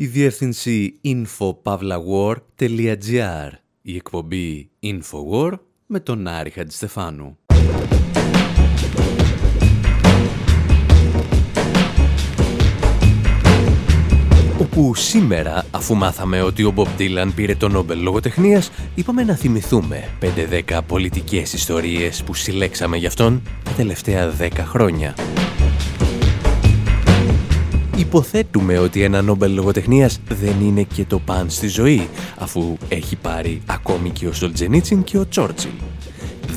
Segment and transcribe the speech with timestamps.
[0.00, 3.50] η διεύθυνση infopavlawar.gr,
[3.82, 5.52] η εκπομπή Infowar
[5.86, 7.38] με τον Άρη Χατζηστεφάνου.
[14.60, 20.08] Όπου σήμερα, αφού μάθαμε ότι ο Μπομπ Dylan πήρε το Νόμπελ Λογοτεχνίας, είπαμε να θυμηθούμε
[20.68, 25.14] 5-10 πολιτικές ιστορίες που συλλέξαμε γι' αυτόν τα τελευταία 10 χρόνια.
[28.08, 32.08] Υποθέτουμε ότι ένα Νόμπελ Λογοτεχνίας δεν είναι και το παν στη ζωή,
[32.38, 35.70] αφού έχει πάρει ακόμη και ο Σολτζενίτσιν και ο Τσόρτσιλ.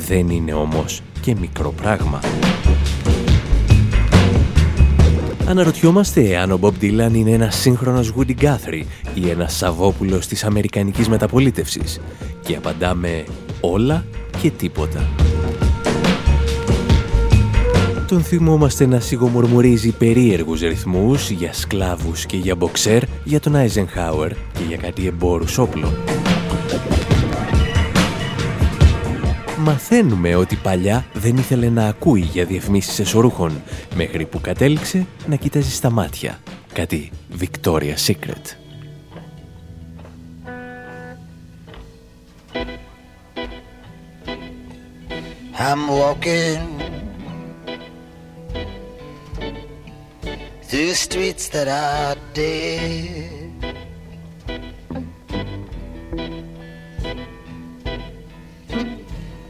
[0.06, 2.20] Δεν είναι όμως και μικρό πράγμα.
[5.48, 11.08] Αναρωτιόμαστε αν ο Μπομπ Dylan είναι ένας σύγχρονος Woody Guthrie ή ένας Σαββόπουλος της Αμερικανικής
[11.08, 12.00] Μεταπολίτευσης
[12.42, 13.24] και απαντάμε
[13.60, 14.04] όλα
[14.40, 15.31] και τίποτα.
[18.12, 24.62] Τον θυμόμαστε να σιγομορμορίζει περίεργους ρυθμούς για σκλάβους και για μποξέρ, για τον Άιζενχάουερ και
[24.68, 25.96] για κάτι εμπόρους όπλων.
[29.58, 33.62] Μαθαίνουμε ότι παλιά δεν ήθελε να ακούει για διαφημίσεις εσωρούχων,
[33.94, 36.38] μέχρι που κατέληξε να κοιτάζει στα μάτια.
[36.72, 38.56] Κάτι Victoria's Secret.
[45.58, 46.71] I'm walking
[50.72, 53.52] through streets that are dead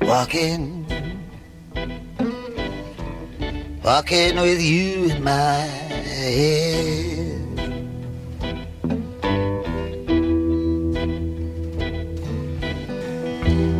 [0.01, 0.85] Walking,
[3.85, 5.61] walking with you in my
[6.11, 6.59] head.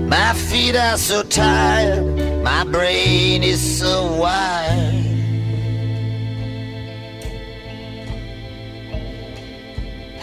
[0.09, 4.92] My feet are so tired, my brain is so wired.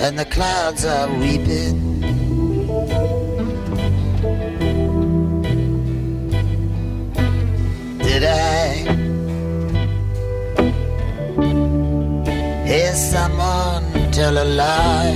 [0.02, 1.90] And the clouds are weeping.
[8.20, 8.74] did I
[12.66, 15.16] hear someone tell a lie?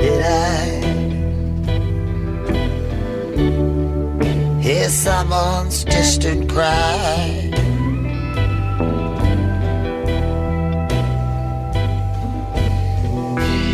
[0.00, 0.66] Did I
[4.60, 7.45] hear someone's distant cry?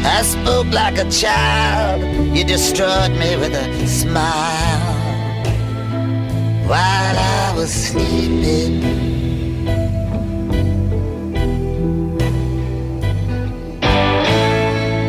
[0.04, 2.02] I spoke like a child.
[2.36, 4.94] You destroyed me with a smile
[6.66, 8.82] while I was sleeping.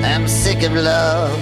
[0.04, 1.38] I'm sick of love.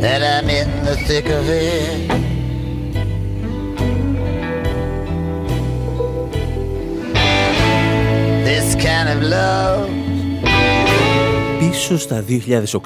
[0.00, 2.07] That I'm in the thick of it.
[11.58, 12.24] Πίσω στα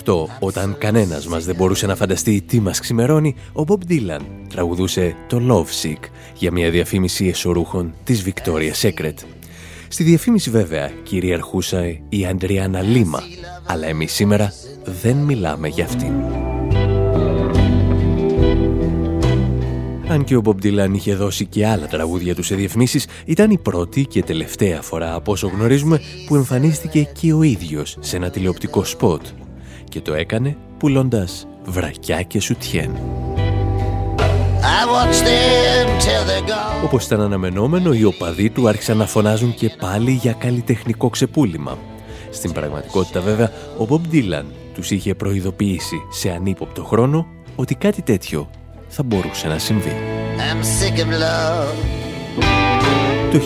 [0.05, 5.17] 2008, όταν κανένας μας δεν μπορούσε να φανταστεί τι μας ξημερώνει, ο Bob Dylan τραγουδούσε
[5.29, 6.01] το Love Sick
[6.35, 9.15] για μια διαφήμιση εσωρούχων της Victoria's Secret.
[9.89, 13.23] Στη διαφήμιση βέβαια κυριαρχούσε η Αντριάννα Λίμα,
[13.67, 14.53] αλλά εμείς σήμερα
[15.03, 16.13] δεν μιλάμε για αυτήν.
[20.13, 23.59] Αν και ο Μπομπ Ντίλαν είχε δώσει και άλλα τραγούδια του σε διαφημίσεις, ήταν η
[23.59, 28.85] πρώτη και τελευταία φορά από όσο γνωρίζουμε που εμφανίστηκε και ο ίδιος σε ένα τηλεοπτικό
[28.85, 29.27] σποτ.
[29.89, 32.91] Και το έκανε πουλώντας βρακιά και σουτιέν.
[36.85, 41.79] Όπως ήταν αναμενόμενο, οι οπαδοί του άρχισαν να φωνάζουν και πάλι για καλλιτεχνικό ξεπούλημα.
[42.31, 48.51] Στην πραγματικότητα βέβαια, ο Μπομπ Ντίλαν τους είχε προειδοποιήσει σε ανύποπτο χρόνο ότι κάτι τέτοιο
[48.95, 49.97] θα μπορούσε να συμβεί.
[53.33, 53.41] Το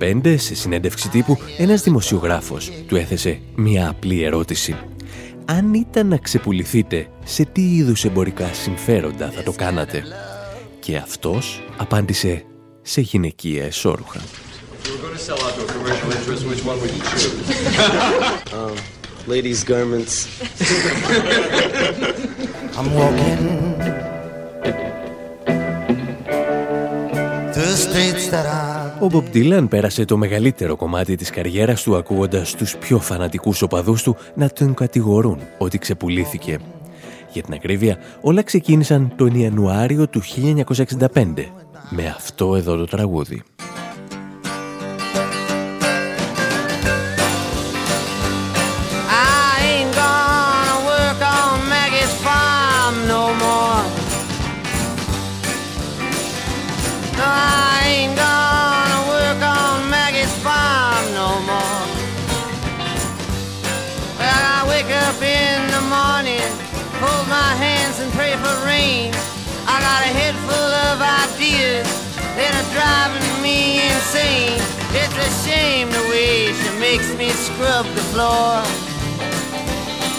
[0.00, 4.76] 1965, σε συνέντευξη τύπου, ένας δημοσιογράφος του έθεσε μια απλή ερώτηση.
[5.44, 10.02] Αν ήταν να ξεπουληθείτε, σε τι είδους εμπορικά συμφέροντα θα το κάνατε;
[10.80, 12.44] Και αυτός απάντησε
[12.82, 14.20] σε γυναικεία εσώρουχα.
[18.62, 18.76] Um,
[19.32, 20.14] ladies garments.
[22.78, 24.11] I'm walking
[29.00, 34.02] Ο Μπομπ Dylan πέρασε το μεγαλύτερο κομμάτι της καριέρας του ακούγοντας τους πιο φανατικούς οπαδούς
[34.02, 36.58] του να τον κατηγορούν ότι ξεπουλήθηκε.
[37.32, 41.52] Για την ακρίβεια, όλα ξεκίνησαν τον Ιανουάριο του 1965
[41.90, 43.42] με αυτό εδώ το τραγούδι.
[75.52, 78.62] It's a shame the way she makes me scrub the floor.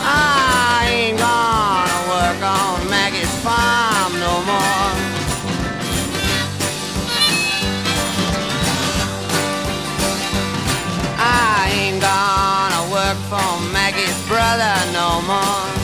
[0.05, 4.93] I ain't gonna work on Maggie's farm no more.
[11.17, 15.82] I ain't gonna work for Maggie's brother no more.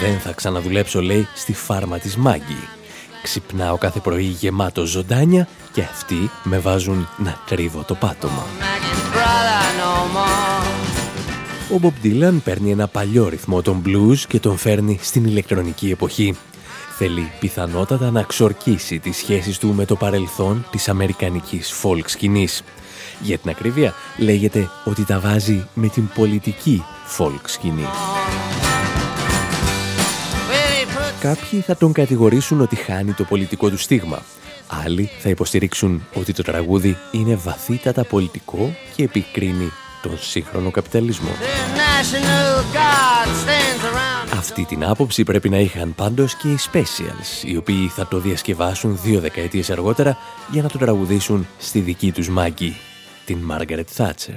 [0.00, 2.68] Δεν θα ξαναδουλέψω, λέει, στη φάρμα της Μάγκη.
[3.22, 8.46] Ξυπνάω κάθε πρωί γεμάτο ζωντάνια και αυτοί με βάζουν να τρίβω το πάτωμα.
[11.74, 16.36] Ο Bob Dylan παίρνει ένα παλιό ρυθμό των blues και τον φέρνει στην ηλεκτρονική εποχή
[16.98, 22.62] θέλει πιθανότατα να ξορκίσει τις σχέσεις του με το παρελθόν της αμερικανικής folk σκηνής.
[23.20, 26.84] Για την ακρίβεια λέγεται ότι τα βάζει με την πολιτική
[27.18, 27.86] folk σκηνή.
[31.20, 34.22] Κάποιοι θα τον κατηγορήσουν ότι χάνει το πολιτικό του στίγμα.
[34.84, 39.70] Άλλοι θα υποστηρίξουν ότι το τραγούδι είναι βαθύτατα πολιτικό και επικρίνει
[40.02, 41.30] τον σύγχρονο καπιταλισμό.
[44.32, 48.98] Αυτή την άποψη πρέπει να είχαν πάντως και οι Specials, οι οποίοι θα το διασκευάσουν
[49.02, 50.16] δύο δεκαετίες αργότερα
[50.50, 52.76] για να το τραγουδήσουν στη δική τους μάγκη,
[53.26, 54.34] την Μάργαρετ Θάτσερ.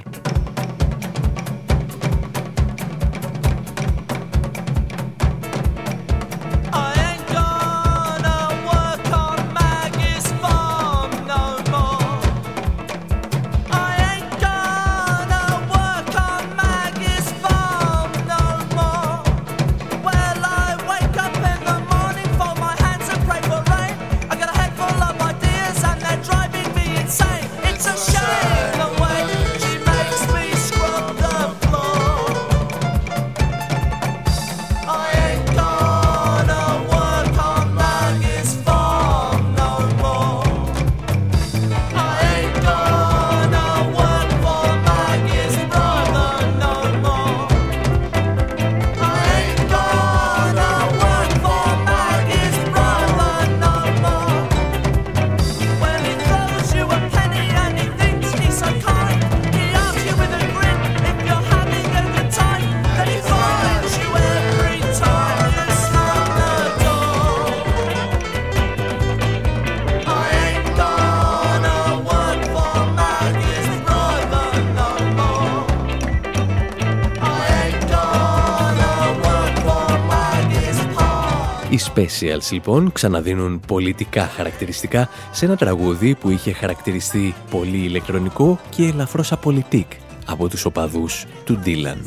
[82.00, 89.32] Specials λοιπόν ξαναδίνουν πολιτικά χαρακτηριστικά σε ένα τραγούδι που είχε χαρακτηριστεί πολύ ηλεκτρονικό και ελαφρώς
[89.32, 89.86] απολυτικ
[90.26, 91.98] από τους οπαδούς του Dylan.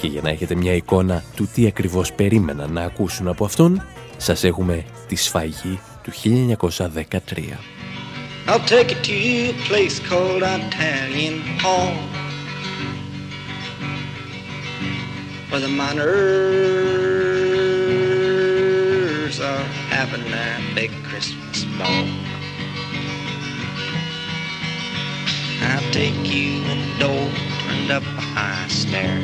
[0.00, 3.82] Και για να έχετε μια εικόνα του τι ακριβώς περίμεναν να ακούσουν από αυτόν,
[4.16, 7.58] σας έχουμε τη σφαγή του 1913.
[8.46, 11.92] I'll take it to a place called Italian Hall
[15.50, 17.07] Where the
[19.40, 22.06] are having their big Christmas ball.
[25.62, 27.30] I'll take you in the door
[27.60, 29.18] turned up a high stair.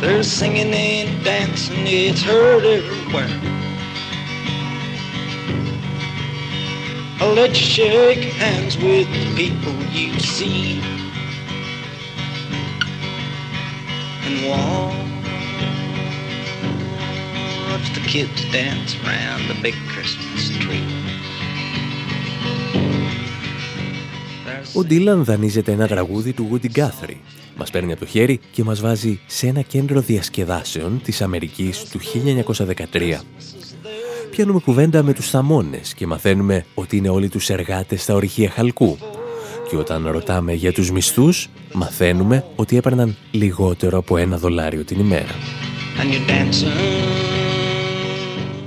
[0.00, 3.40] There's singing and dancing, it's heard everywhere.
[7.20, 10.80] I'll let you shake hands with the people you see.
[14.24, 15.02] And walk
[17.82, 20.86] watch the kids dance around the big Christmas tree.
[24.74, 27.16] Ο Ντίλαν δανείζεται ένα τραγούδι του Woody Guthrie.
[27.56, 32.00] Μας παίρνει από το χέρι και μας βάζει σε ένα κέντρο διασκεδάσεων της Αμερικής του
[32.92, 33.20] 1913.
[34.30, 38.98] Πιάνουμε κουβέντα με τους θαμώνες και μαθαίνουμε ότι είναι όλοι τους εργάτες στα ορυχεία χαλκού.
[39.68, 45.34] Και όταν ρωτάμε για τους μισθούς, μαθαίνουμε ότι έπαιρναν λιγότερο από ένα δολάριο την ημέρα.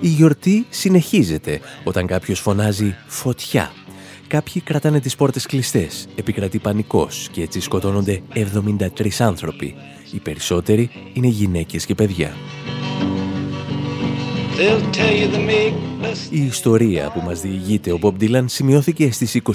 [0.05, 3.71] Η γιορτή συνεχίζεται όταν κάποιος φωνάζει «φωτιά».
[4.27, 9.75] κάποιοι κρατάνε τις πόρτες κλειστές, επικρατεί πανικός και έτσι σκοτώνονται 73 άνθρωποι.
[10.11, 12.33] Οι περισσότεροι είναι γυναίκες και παιδιά.
[16.29, 19.51] Η ιστορία που μας διηγείται ο Bob Dylan σημειώθηκε στις 24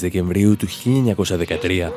[0.00, 1.92] Δεκεμβρίου του 1913.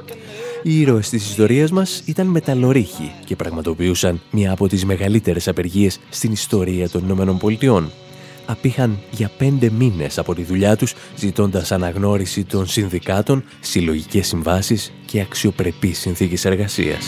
[0.64, 6.32] Οι ήρωες της ιστορίας μας ήταν μεταλλορύχοι και πραγματοποιούσαν μια από τις μεγαλύτερες απεργίες στην
[6.32, 7.92] ιστορία των Ηνωμένων Πολιτειών.
[8.46, 15.22] Απήχαν για πέντε μήνες από τη δουλειά τους ζητώντας αναγνώριση των συνδικάτων, συλλογικές συμβάσεις και
[15.22, 17.06] αξιοπρεπείς συνθήκες εργασίας.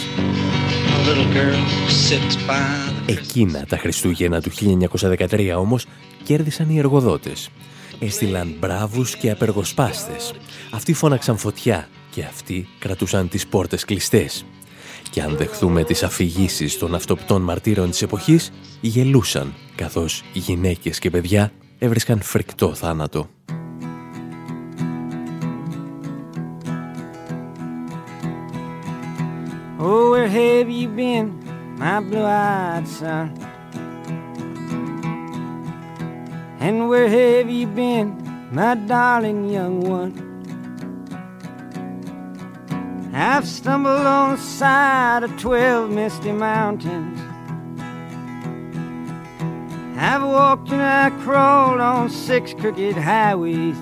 [3.06, 5.86] Εκείνα τα Χριστούγεννα του 1913 όμως
[6.24, 7.50] κέρδισαν οι εργοδότες.
[8.00, 10.34] Έστειλαν μπράβους και απεργοσπάστες.
[10.72, 14.46] Αυτοί φώναξαν φωτιά και αυτοί κρατούσαν τις πόρτες κλειστές.
[15.10, 18.52] Και αν δεχθούμε τις αφηγήσεις των αυτοπτών μαρτύρων της εποχής,
[18.82, 23.30] γελούσαν, καθώς γυναίκες και παιδιά έβρισκαν φρικτό θάνατο.
[29.84, 31.28] Oh, where have you been,
[31.80, 33.28] my blue-eyed son?
[36.60, 38.08] And where have you been,
[38.52, 40.31] my darling young one?
[43.24, 47.20] I've stumbled on the side of twelve misty mountains.
[49.96, 53.78] I've walked and I crawled on six crooked highways.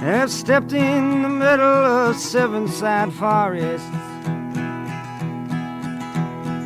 [0.00, 3.86] I've stepped in the middle of seven side forests.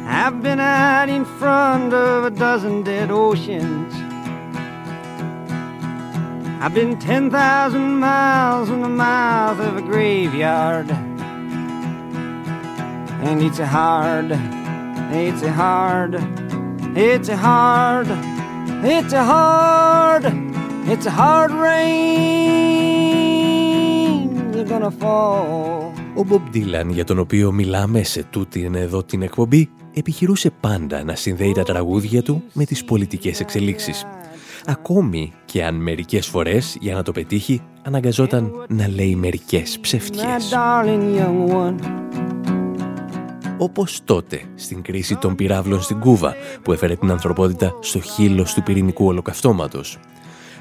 [0.07, 3.98] I've been out in front of a dozen dead oceans.
[6.61, 10.91] I've been 10,000 miles in the mouth of a graveyard.
[13.23, 14.33] And it's a hard,
[15.13, 16.15] it's a hard,
[16.97, 18.09] it's a hard,
[18.85, 20.25] it's a hard,
[20.93, 22.49] it's a hard rain.
[26.15, 31.15] Ο Bob Dylan, για τον οποίο μιλάμε σε τούτη εδώ την εκπομπή, επιχειρούσε πάντα να
[31.15, 34.07] συνδέει τα τραγούδια του με τις πολιτικές εξελίξεις.
[34.71, 40.53] Ακόμη και αν μερικές φορές, για να το πετύχει, αναγκαζόταν να λέει μερικές ψευτιές.
[43.59, 48.63] Όπως τότε, στην κρίση των πυράβλων στην Κούβα, που έφερε την ανθρωπότητα στο χείλος του
[48.63, 49.99] πυρηνικού ολοκαυτώματος.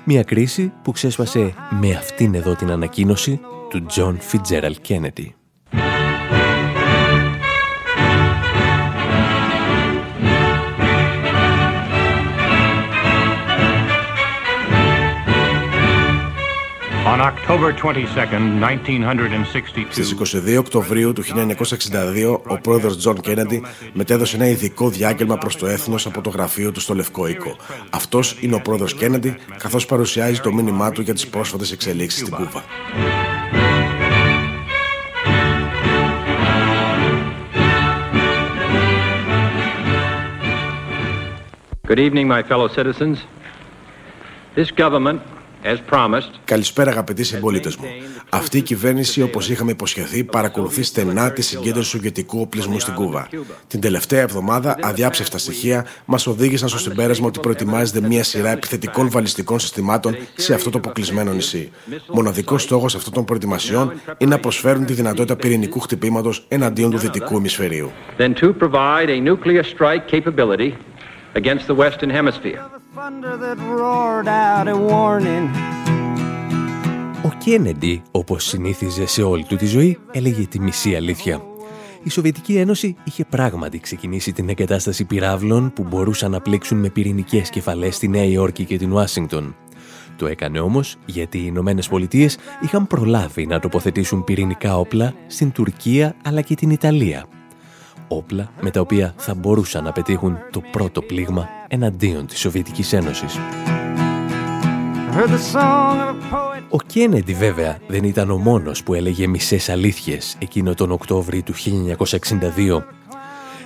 [0.06, 5.28] Μια κρίση που ξέσπασε με αυτήν εδώ την ανακοίνωση του John Fitzgerald Kennedy.
[17.14, 24.48] On October 22nd, 1962, Στις 22 Οκτωβρίου του 1962, ο πρόεδρος Τζον Κέννεντι μετέδωσε ένα
[24.48, 27.56] ειδικό διάγγελμα προς το έθνος από το γραφείο του στο Λευκό Οίκο.
[27.90, 32.34] Αυτός είναι ο πρόεδρος Κέννεντι, καθώς παρουσιάζει το μήνυμά του για τις πρόσφατες εξελίξεις στην
[32.36, 32.64] Κούβα.
[41.88, 43.18] Good evening, my fellow citizens.
[44.56, 45.20] This government
[46.46, 47.86] Καλησπέρα αγαπητοί συμπολίτες μου.
[48.30, 53.30] Αυτή η κυβέρνηση, όπως είχαμε υποσχεθεί, παρακολουθεί στενά τη συγκέντρωση του ηγετικού οπλισμού στην Κούβα.
[53.68, 59.60] Την τελευταία εβδομάδα, αδιάψευτα στοιχεία μας οδήγησαν στο συμπέρασμα ότι προετοιμάζεται μια σειρά επιθετικών βαλιστικών
[59.60, 61.72] συστημάτων σε αυτό το αποκλεισμένο νησί.
[62.08, 67.38] Μοναδικός στόχος αυτών των προετοιμασιών είναι να προσφέρουν τη δυνατότητα πυρηνικού χτυπήματος εναντίον του δυτικού
[67.38, 67.92] ημισφαιρίου.
[71.38, 72.77] against the Western Hemisphere.
[77.24, 81.42] Ο Κένεντι, όπως συνήθιζε σε όλη του τη ζωή, έλεγε τη μισή αλήθεια.
[82.04, 87.50] Η Σοβιετική Ένωση είχε πράγματι ξεκινήσει την εγκατάσταση πυράβλων που μπορούσαν να πλήξουν με πυρηνικές
[87.50, 89.56] κεφαλές στη Νέα Υόρκη και την Ουάσιγκτον.
[90.16, 96.16] Το έκανε όμως γιατί οι Ηνωμένες Πολιτείες είχαν προλάβει να τοποθετήσουν πυρηνικά όπλα στην Τουρκία
[96.24, 97.26] αλλά και την Ιταλία
[98.08, 103.38] όπλα με τα οποία θα μπορούσαν να πετύχουν το πρώτο πλήγμα εναντίον της Σοβιετικής Ένωσης.
[106.70, 111.54] Ο Κένεντι βέβαια δεν ήταν ο μόνος που έλεγε μισές αλήθειες εκείνο τον Οκτώβρη του
[111.54, 112.84] 1962.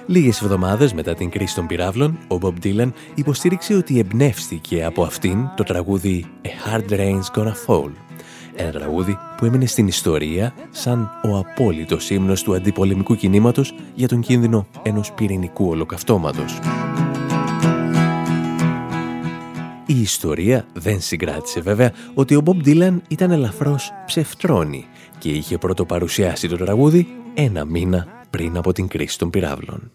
[0.06, 5.50] Λίγες εβδομάδες μετά την κρίση των πυράβλων, ο Bob Dylan υποστήριξε ότι εμπνεύστηκε από αυτήν
[5.56, 7.92] το τραγούδι «A Hard Rain's Gonna Fall»
[8.56, 14.22] Ένα τραγούδι που έμεινε στην ιστορία σαν ο απόλυτος ύμνος του αντιπολεμικού κινήματος για τον
[14.22, 16.60] κίνδυνο ενός πυρηνικού ολοκαυτώματος.
[19.86, 24.86] Η ιστορία δεν συγκράτησε βέβαια ότι ο Μπομπ Ντίλαν ήταν ελαφρώς ψευτρώνη
[25.18, 29.92] και είχε πρώτο παρουσιάσει το τραγούδι ένα μήνα πριν από την κρίση των πυράβλων.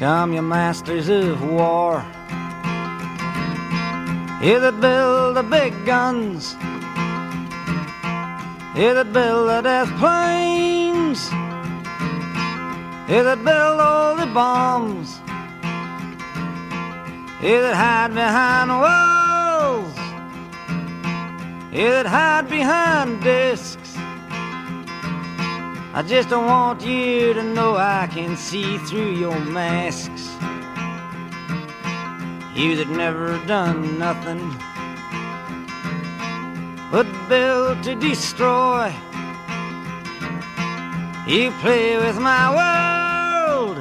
[0.00, 2.17] Come masters of war
[4.40, 6.54] Here that build the big guns.
[8.78, 11.28] Here that build the death planes.
[13.08, 15.18] Here that build all the bombs.
[17.40, 19.96] Here that hide behind walls.
[21.72, 23.96] Here that hide behind discs.
[25.94, 30.37] I just don't want you to know I can see through your masks.
[32.58, 34.50] You that never done nothing
[36.90, 38.92] but build to destroy.
[41.24, 43.78] You play with my world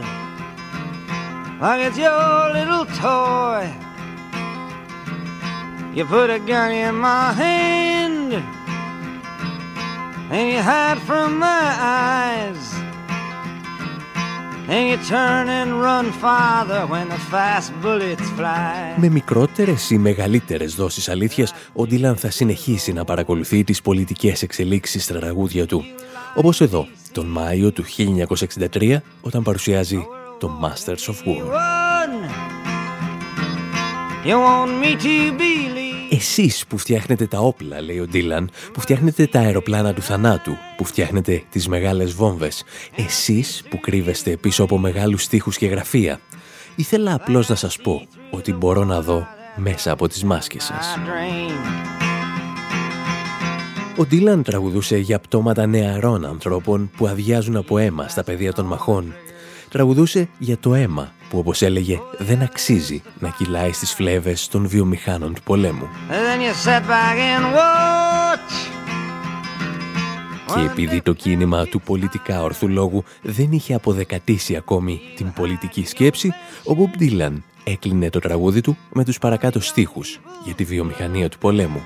[1.60, 3.74] like it's your little toy.
[5.96, 8.34] You put a gun in my hand
[10.30, 12.77] and you hide from my eyes.
[18.98, 25.04] Με μικρότερες ή μεγαλύτερες δόσεις αλήθειας, ο Ντίλαν θα συνεχίσει να παρακολουθεί τις πολιτικές εξελίξεις
[25.04, 25.84] στα τραγούδια του.
[26.36, 30.08] Όπως εδώ, τον Μάιο του 1963, όταν παρουσιάζει
[30.40, 31.44] το Masters of War.
[36.10, 40.86] Εσείς που φτιάχνετε τα όπλα, λέει ο Ντίλαν, που φτιάχνετε τα αεροπλάνα του θανάτου, που
[40.86, 42.64] φτιάχνετε τις μεγάλες βόμβες,
[42.96, 46.20] εσείς που κρύβεστε πίσω από μεγάλους στίχους και γραφεία.
[46.76, 50.98] Ήθελα απλώς να σας πω ότι μπορώ να δω μέσα από τις μάσκες σας.
[53.98, 59.14] Ο Ντίλαν τραγουδούσε για πτώματα νεαρών ανθρώπων που αδειάζουν από αίμα στα πεδία των μαχών.
[59.70, 65.34] Τραγουδούσε για το αίμα που όπως έλεγε δεν αξίζει να κυλάει στις φλέβες των βιομηχάνων
[65.34, 65.88] του πολέμου.
[70.54, 76.34] Και επειδή το κίνημα του πολιτικά ορθού λόγου δεν είχε αποδεκατήσει ακόμη την πολιτική σκέψη,
[76.64, 81.38] ο Μπομπ Ντίλαν έκλεινε το τραγούδι του με τους παρακάτω στίχους για τη βιομηχανία του
[81.38, 81.82] πολέμου.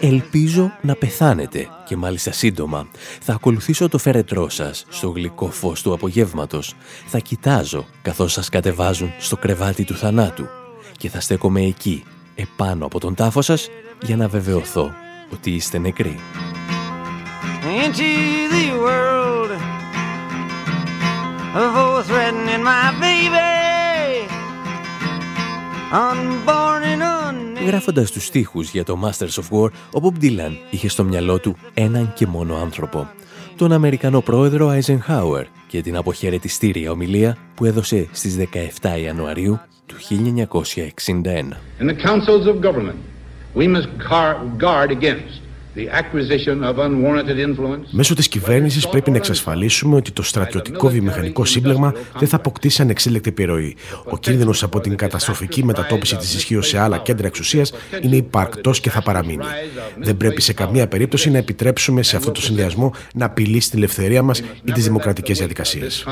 [0.00, 2.86] Ελπίζω να πεθάνετε και μάλιστα σύντομα.
[3.20, 6.74] Θα ακολουθήσω το φέρετρό σας στο γλυκό φως του απογεύματος.
[7.06, 10.46] Θα κοιτάζω καθώς σας κατεβάζουν στο κρεβάτι του θανάτου
[10.96, 12.04] και θα στέκομαι εκεί,
[12.34, 13.68] επάνω από τον τάφο σας,
[14.02, 14.94] για να βεβαιωθώ
[15.32, 16.20] ότι είστε νεκροί.
[27.66, 31.56] Γράφοντας τους στίχους για το Masters of War, ο Bob Dylan είχε στο μυαλό του
[31.74, 33.10] έναν και μόνο άνθρωπο.
[33.56, 38.36] Τον Αμερικανό πρόεδρο Eisenhower και την αποχαιρετιστήρια ομιλία που έδωσε στις
[38.80, 41.56] 17 Ιανουαρίου του 1961.
[41.80, 42.98] In the councils of government,
[43.54, 43.88] we must
[44.58, 45.43] guard against
[47.90, 53.28] Μέσω της κυβέρνησης πρέπει να εξασφαλίσουμε ότι το στρατιωτικό βιομηχανικό σύμπλεγμα δεν θα αποκτήσει ανεξέλεκτη
[53.28, 53.76] επιρροή.
[54.04, 58.90] Ο κίνδυνος από την καταστροφική μετατόπιση της ισχύω σε άλλα κέντρα εξουσίας είναι υπαρκτός και
[58.90, 59.44] θα παραμείνει.
[59.98, 64.22] Δεν πρέπει σε καμία περίπτωση να επιτρέψουμε σε αυτό το συνδυασμό να απειλήσει την ελευθερία
[64.22, 66.04] μας ή τις δημοκρατικές διαδικασίες.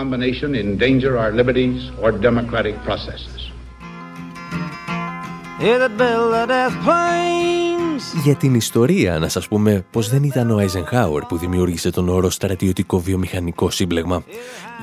[8.22, 12.30] Για την ιστορία να σας πούμε πως δεν ήταν ο Eisenhower που δημιούργησε τον όρο
[12.30, 14.24] στρατιωτικό βιομηχανικό σύμπλεγμα.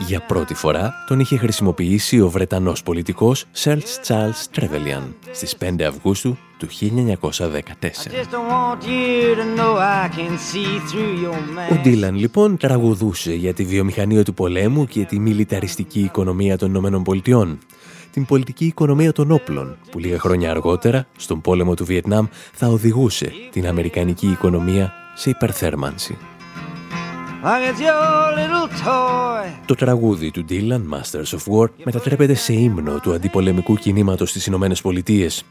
[0.07, 6.37] Για πρώτη φορά τον είχε χρησιμοποιήσει ο Βρετανός πολιτικός Sir Charles Trevelyan στις 5 Αυγούστου
[6.57, 7.07] του 1914.
[11.71, 17.03] Ο Ντίλαν λοιπόν τραγουδούσε για τη βιομηχανία του πολέμου και τη μιλιταριστική οικονομία των Ηνωμένων
[17.03, 17.59] Πολιτειών
[18.11, 23.31] την πολιτική οικονομία των όπλων, που λίγα χρόνια αργότερα, στον πόλεμο του Βιετνάμ, θα οδηγούσε
[23.51, 26.17] την αμερικανική οικονομία σε υπερθέρμανση.
[29.65, 34.81] Το τραγούδι του Dylan, Masters of War, μετατρέπεται σε ύμνο του αντιπολεμικού κινήματος στις Ηνωμένες
[34.81, 35.43] Πολιτείες.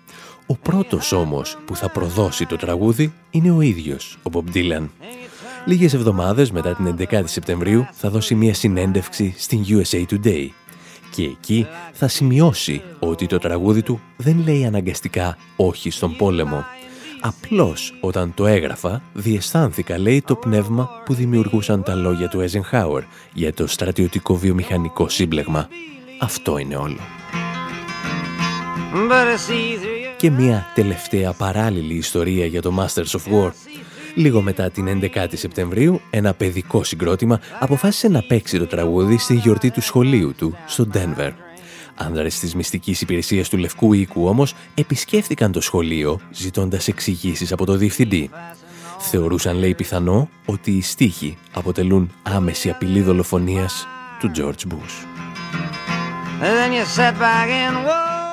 [0.46, 4.88] Ο πρώτος όμως που θα προδώσει το τραγούδι είναι ο ίδιος, ο Bob Dylan.
[5.64, 10.48] Λίγες εβδομάδες μετά την 11η Σεπτεμβρίου θα δώσει μια συνέντευξη στην USA Today
[11.10, 16.64] και εκεί θα σημειώσει ότι το τραγούδι του δεν λέει αναγκαστικά όχι στον πόλεμο.
[17.20, 23.54] Απλώς όταν το έγραφα διαισθάνθηκα λέει το πνεύμα που δημιουργούσαν τα λόγια του Eisenhower για
[23.54, 25.68] το στρατιωτικό βιομηχανικό σύμπλεγμα.
[26.20, 26.98] Αυτό είναι όλο.
[30.16, 33.50] Και μια τελευταία παράλληλη ιστορία για το Masters of War
[34.18, 39.70] Λίγο μετά την 11η Σεπτεμβρίου, ένα παιδικό συγκρότημα αποφάσισε να παίξει το τραγούδι στη γιορτή
[39.70, 41.32] του σχολείου του, στο Ντένβερ.
[41.94, 47.76] Άνδρες της μυστικής υπηρεσίας του Λευκού Οίκου όμως επισκέφθηκαν το σχολείο ζητώντας εξηγήσεις από το
[47.76, 48.30] διευθυντή.
[48.98, 53.86] Θεωρούσαν, λέει, πιθανό ότι οι στίχοι αποτελούν άμεση απειλή δολοφονίας
[54.20, 55.06] του George Bush.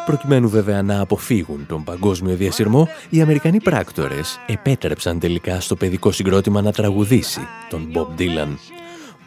[0.05, 6.61] Προκειμένου βέβαια να αποφύγουν τον παγκόσμιο διασυρμό, οι Αμερικανοί πράκτορες επέτρεψαν τελικά στο παιδικό συγκρότημα
[6.61, 8.57] να τραγουδήσει τον Bob Dylan.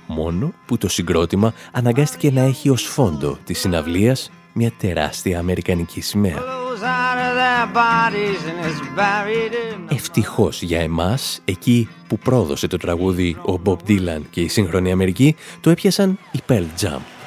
[0.06, 6.42] Μόνο που το συγκρότημα αναγκάστηκε να έχει ως φόντο της συναυλίας μια τεράστια αμερικανική σημαία.
[9.88, 15.36] Ευτυχώς για εμάς, εκεί που πρόδωσε το τραγούδι ο Bob Dylan και η σύγχρονη Αμερική,
[15.60, 17.17] το έπιασαν οι Pearl Jam.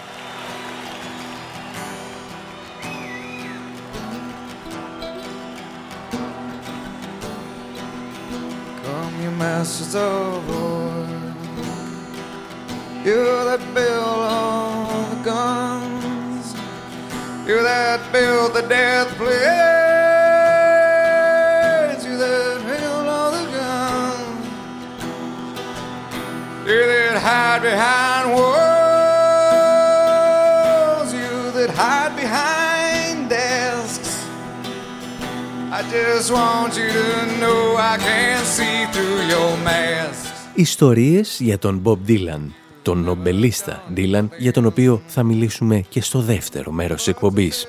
[9.62, 11.06] Masters of war.
[13.06, 16.46] You that build all the guns,
[17.48, 19.42] you that build the death planes,
[22.08, 24.46] you that build all the guns,
[26.68, 28.61] you that hide behind walls,
[40.56, 42.42] Ιστορίες για τον Bob Dylan,
[42.82, 47.68] τον νομπελίστα Dylan, για τον οποίο θα μιλήσουμε και στο δεύτερο μέρος της εκπομπής.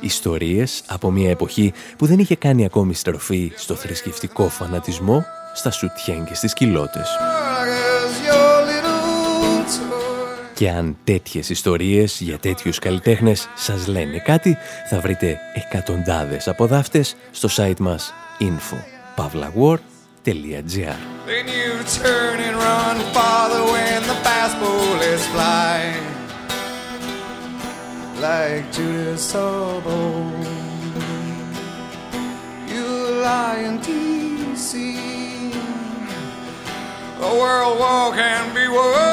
[0.00, 6.24] Ιστορίες από μια εποχή που δεν είχε κάνει ακόμη στροφή στο θρησκευτικό φανατισμό, στα σουτιέν
[6.24, 7.08] και στις κοιλώτες.
[10.62, 14.56] Και αν τέτοιες ιστορίες για τέτοιους καλλιτέχνες σας λένε κάτι,
[14.90, 21.72] θα βρείτε εκατοντάδες από δάφτες στο site μας info.pavlawar.gr Then you
[22.02, 25.76] turn and run farther when the fast bullets fly
[28.26, 29.24] Like Judas
[32.72, 32.86] You
[33.26, 34.70] lie in D.C.
[37.28, 39.11] A world war can be won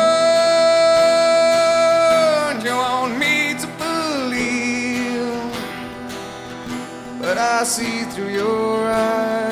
[7.60, 9.52] I see through your eyes,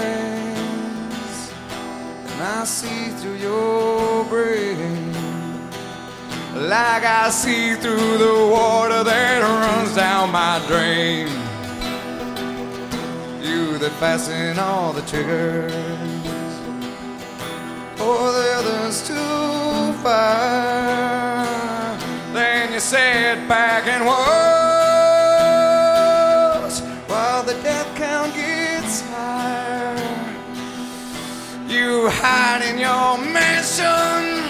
[2.26, 5.12] and I see through your brain,
[6.56, 11.28] like I see through the water that runs down my drain.
[13.44, 15.74] You that fasten all the triggers,
[17.98, 21.44] for the others to fire,
[22.32, 24.06] then you sit back and
[31.82, 32.14] watch.
[32.14, 34.44] hide in your mansion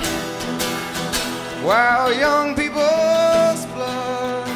[1.65, 4.47] while young people's blood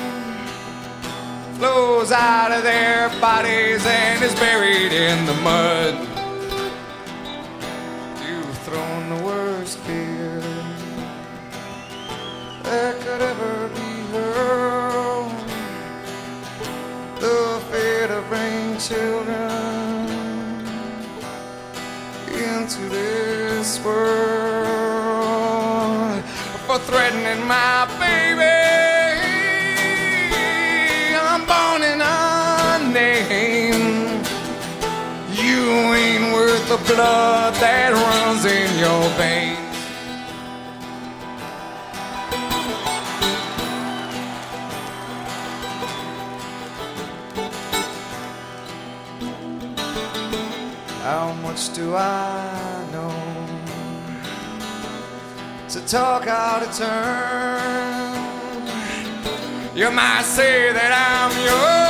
[1.57, 5.95] flows out of their bodies and is buried in the mud.
[8.25, 10.39] You've thrown the worst fear
[12.63, 15.31] that could ever be hurled.
[17.19, 19.70] The fear to bring children
[22.61, 24.01] into this world
[26.67, 28.45] for threatening my baby.
[31.17, 34.21] I'm born in a name.
[35.33, 35.61] You
[36.01, 39.70] ain't worth the blood that runs in your veins.
[51.51, 53.11] Much do I know
[55.67, 58.15] to talk out of turn?
[59.75, 61.80] You might say that I'm young,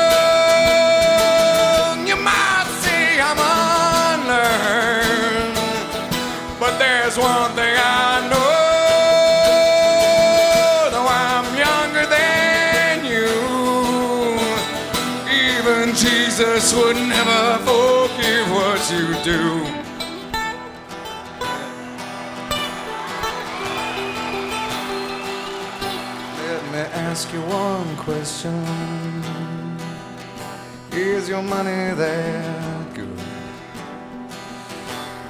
[31.32, 33.08] your money that good?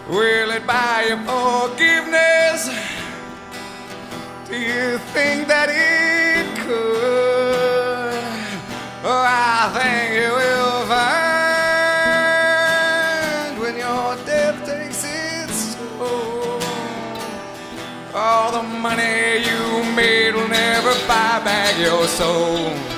[0.09, 2.69] Will it buy you forgiveness?
[4.49, 8.13] Do you think that it could?
[9.03, 12.41] Oh, I think it will find
[13.61, 16.59] when your death takes its toll.
[18.15, 22.90] All the money you made will never buy back your soul.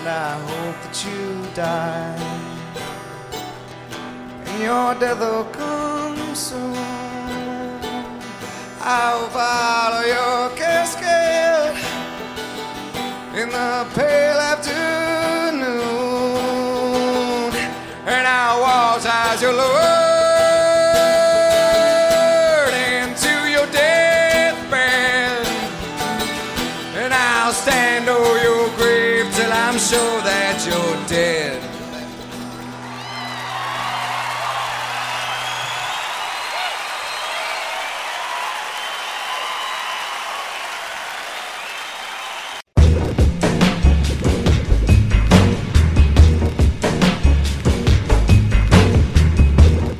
[0.00, 2.16] and I hope that you die.
[4.46, 6.74] And your death will come soon.
[8.80, 11.76] I'll follow your casket
[13.40, 14.80] in the pale afternoon,
[18.06, 20.09] and I'll watch as you lower.
[29.90, 31.60] Till I'm sure that you're dead.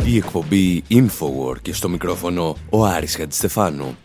[0.05, 3.97] Η εκπομπή Infowar και στο μικρόφωνο ο Άρης Χατζηστεφάνου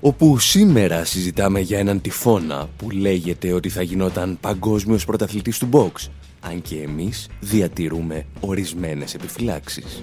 [0.00, 6.08] όπου σήμερα συζητάμε για έναν τυφώνα που λέγεται ότι θα γινόταν παγκόσμιος πρωταθλητής του box
[6.40, 10.00] αν και εμείς διατηρούμε ορισμένες επιφυλάξεις.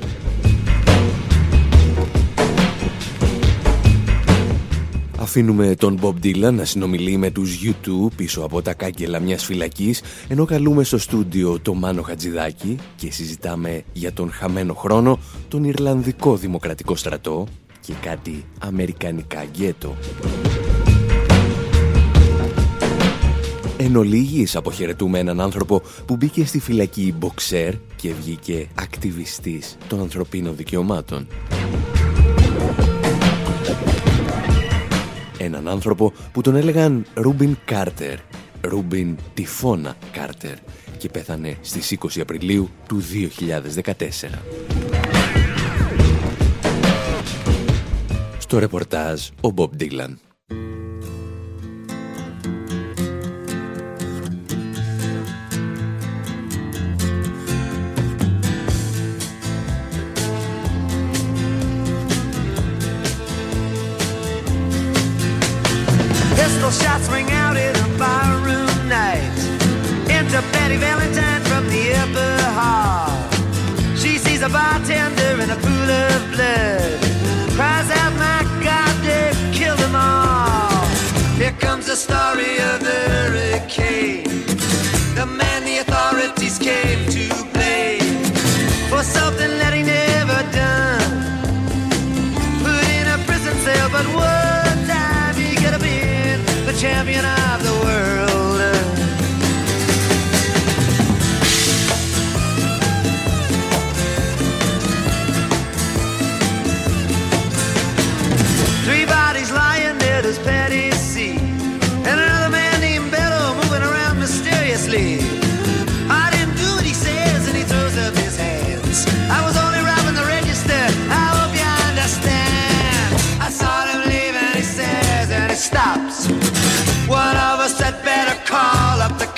[5.24, 10.02] Αφήνουμε τον Bob Dylan να συνομιλεί με τους YouTube πίσω από τα κάγκελα μιας φυλακής
[10.28, 16.36] ενώ καλούμε στο στούντιο το Μάνο Χατζηδάκη και συζητάμε για τον χαμένο χρόνο, τον Ιρλανδικό
[16.36, 17.48] Δημοκρατικό Στρατό
[17.86, 19.96] και κάτι αμερικανικά γκέτο.
[23.78, 30.56] Εν ολίγοις αποχαιρετούμε έναν άνθρωπο που μπήκε στη φυλακή μποξέρ και βγήκε ακτιβιστής των ανθρωπίνων
[30.56, 31.28] δικαιωμάτων.
[35.38, 38.18] Έναν άνθρωπο που τον έλεγαν Ρούμπιν Κάρτερ,
[38.62, 40.56] Ρούμπιν Τυφώνα Κάρτερ
[40.98, 43.02] και πέθανε στις 20 Απριλίου του
[43.76, 44.93] 2014.
[48.54, 50.20] Στο ρεπορτάζ ο Μπομπ Ντίλαν.
[81.94, 84.24] The story of the hurricane.
[85.14, 88.24] The man the authorities came to blame
[88.90, 91.12] for something that he never done.
[92.66, 97.26] Put in a prison cell, but one time he could have been the champion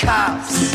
[0.06, 0.75] cops.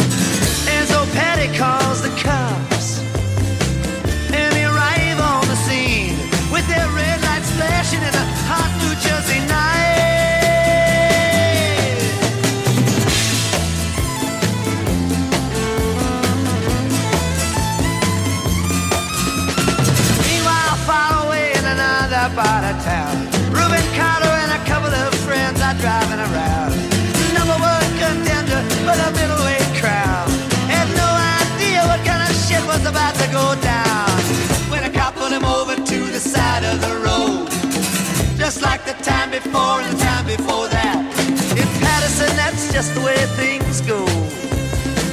[38.63, 40.99] Like the time before and the time before that.
[41.57, 44.05] In Patterson, that's just the way things go.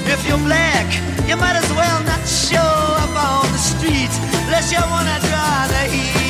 [0.06, 0.86] If you're black,
[1.28, 4.12] you might as well not show up on the street
[4.46, 6.27] unless you wanna draw the heat.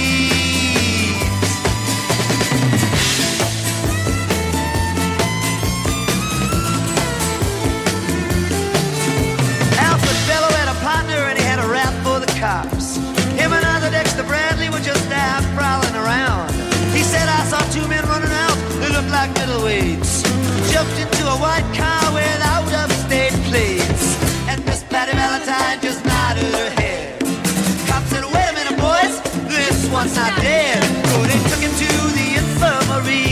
[19.27, 20.11] Who looked like middleweights.
[20.73, 24.05] Jumped into a white car without upstate plates.
[24.49, 27.21] And Miss Patty Valentine just nodded her head.
[27.87, 29.15] Cop said, wait a minute, boys,
[29.49, 30.79] this one's not dead.
[31.11, 33.25] So they took him to the infirmary.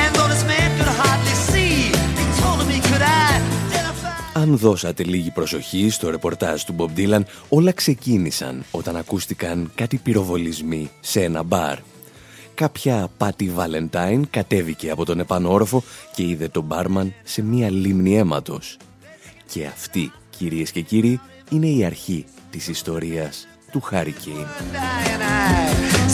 [0.00, 1.74] And though this man could hardly see,
[2.16, 4.18] they told him he could identify.
[4.32, 10.90] Αν δώσατε λίγη προσοχή στο ρεπορτάζ του Bob Dylan, όλα ξεκίνησαν όταν ακούστηκαν κάτι πυροβολισμοί
[11.00, 11.78] σε ένα μπαρ.
[12.54, 15.82] Κάποια Πάτη Βαλεντάιν κατέβηκε από τον επάνω όροφο
[16.14, 18.76] και είδε τον μπάρμαν σε μία λίμνη αίματος.
[19.52, 24.48] Και αυτή, κυρίες και κύριοι, είναι η αρχή της ιστορίας του Hurricane.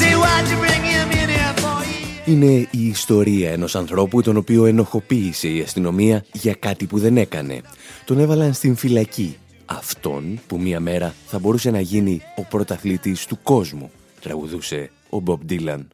[0.01, 1.85] See, why'd you bring him in here for?
[2.27, 7.17] He Είναι η ιστορία ενός ανθρώπου τον οποίο ενοχοποίησε η αστυνομία για κάτι που δεν
[7.17, 7.61] έκανε.
[8.05, 9.37] Τον έβαλαν στην φυλακή.
[9.65, 15.43] Αυτόν που μία μέρα θα μπορούσε να γίνει ο πρωταθλητής του κόσμου, τραγουδούσε ο Μπομπ
[15.45, 15.89] Ντίλαν.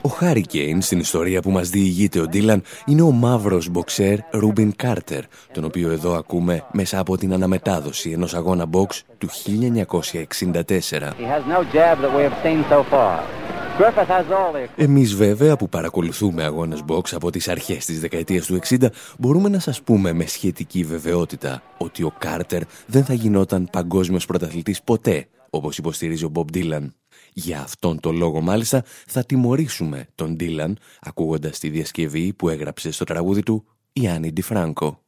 [0.00, 5.22] Ο Hurricane στην ιστορία που μας διηγείται ο Ντίλαν είναι ο μαύρος μποξέρ Ρούμπιν Κάρτερ,
[5.52, 11.12] τον οποίο εδώ ακούμε μέσα από την αναμετάδοση ενός αγώνα μποξ του 1964.
[14.76, 18.88] Εμείς βέβαια που παρακολουθούμε αγώνες box από τις αρχές της δεκαετίας του 60
[19.18, 24.82] μπορούμε να σας πούμε με σχετική βεβαιότητα ότι ο Κάρτερ δεν θα γινόταν παγκόσμιος πρωταθλητής
[24.82, 26.94] ποτέ, όπως υποστηρίζει ο Μπομπ Ντίλαν.
[27.32, 33.04] Για αυτόν τον λόγο μάλιστα θα τιμωρήσουμε τον Ντίλαν ακούγοντας τη διασκευή που έγραψε στο
[33.04, 35.02] τραγούδι του η Άννη Ντιφράνκο.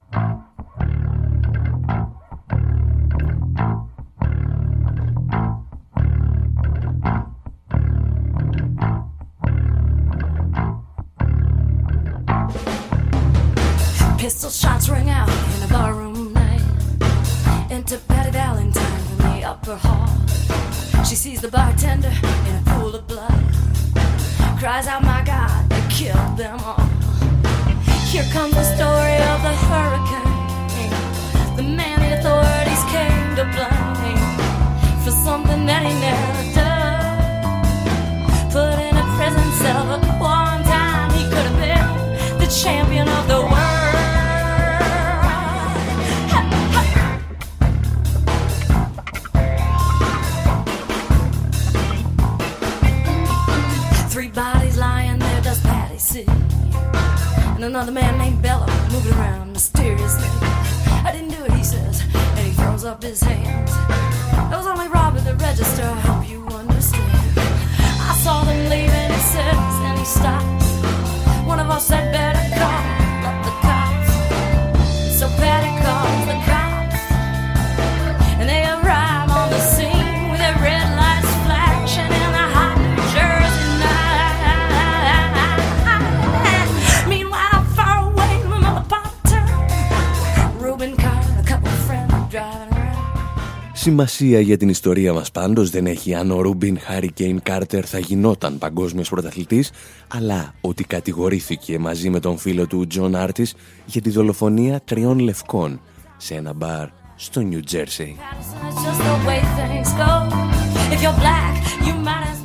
[93.83, 98.59] Σημασία για την ιστορία μας πάντως δεν έχει αν ο Ρούμπιν Hurricane Κάρτερ θα γινόταν
[98.59, 99.71] παγκόσμιος πρωταθλητής,
[100.09, 103.55] αλλά ότι κατηγορήθηκε μαζί με τον φίλο του Τζον Άρτις
[103.87, 105.81] για τη δολοφονία τριών λευκών
[106.17, 108.17] σε ένα μπαρ στο Νιου Τζέρσεϊ.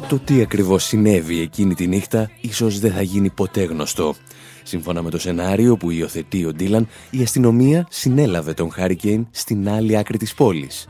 [0.07, 4.15] Το τι ακριβώς συνέβη εκείνη τη νύχτα ίσως δεν θα γίνει ποτέ γνωστό.
[4.63, 9.97] Σύμφωνα με το σενάριο που υιοθετεί ο Ντίλαν, η αστυνομία συνέλαβε τον Hurricane στην άλλη
[9.97, 10.87] άκρη της πόλης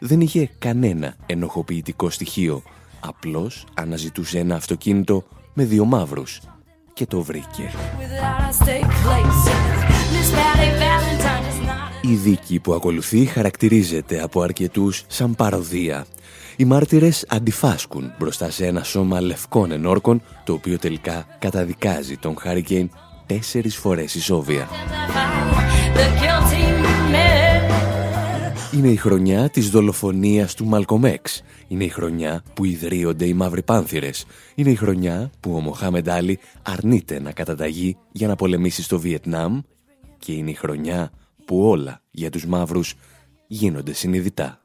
[0.00, 2.62] δεν είχε κανένα ενοχοποιητικό στοιχείο.
[3.00, 6.40] Απλώς αναζητούσε ένα αυτοκίνητο με δύο μαύρους
[6.92, 7.70] και το βρήκε.
[12.00, 16.06] Η δίκη που ακολουθεί χαρακτηρίζεται από αρκετούς σαν παροδία.
[16.56, 22.90] Οι μάρτυρες αντιφάσκουν μπροστά σε ένα σώμα λευκών ενόρκων, το οποίο τελικά καταδικάζει τον Χάρικέιν
[23.26, 24.68] τέσσερις φορές ισόβια.
[28.76, 31.42] Είναι η χρονιά της δολοφονίας του Μαλκομέξ.
[31.68, 34.24] Είναι η χρονιά που ιδρύονται οι μαύροι πάνθυρες.
[34.54, 39.60] Είναι η χρονιά που ο Μοχάμεντ Άλλη αρνείται να καταταγεί για να πολεμήσει στο Βιετνάμ.
[40.18, 41.10] Και είναι η χρονιά
[41.44, 42.94] που όλα για τους μαύρους
[43.46, 44.60] γίνονται συνειδητά.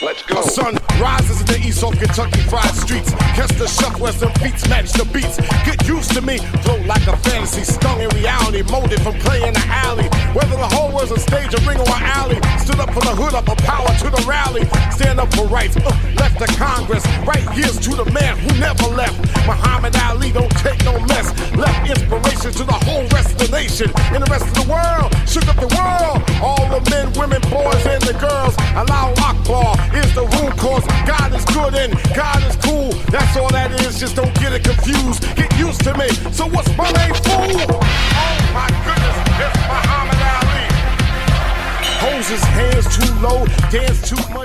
[0.00, 0.45] Let's go.
[0.56, 3.12] The sun rises in the east of Kentucky fried streets.
[3.36, 5.36] Catch the shuffle as the beats match the beats.
[5.68, 9.64] Get used to me, flow like a fantasy, stung in reality, molded from playing the
[9.68, 10.08] alley.
[10.32, 12.40] Whether the whole world's a stage, a ring, or an alley.
[12.64, 14.64] Stood up for the hood, up a power to the rally.
[14.96, 17.04] Stand up for rights, uh, left to Congress.
[17.28, 19.20] Right here's to the man who never left.
[19.44, 21.36] Muhammad Ali don't take no mess.
[21.52, 23.92] Left inspiration to the whole rest of the nation.
[24.08, 26.24] And the rest of the world, shook up the world.
[26.40, 28.56] All the men, women, boys, and the girls.
[28.72, 32.92] Allow Akbar is the rule cause God is good and God is cool.
[33.10, 35.22] That's all that is, just don't get it confused.
[35.36, 36.08] Get used to me.
[36.32, 37.66] So what's my name, fool?
[37.70, 40.15] Oh my goodness, it's Muhammad.